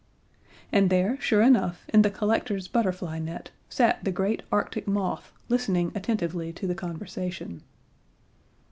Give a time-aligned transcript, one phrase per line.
[0.71, 5.91] And there, sure enough, in the collector's butterfly net sat the great Arctic moth, listening
[5.93, 7.61] attentively to the conversation.